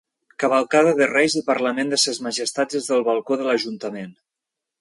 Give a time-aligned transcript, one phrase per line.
[0.43, 4.13] Cavalcada de Reis i parlament de Ses Majestats des del balcó de l'ajuntament.